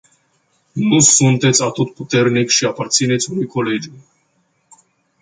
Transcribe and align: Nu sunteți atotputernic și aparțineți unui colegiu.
Nu 0.71 0.99
sunteți 0.99 1.63
atotputernic 1.63 2.49
și 2.49 2.65
aparțineți 2.65 3.31
unui 3.31 3.45
colegiu. 3.45 3.93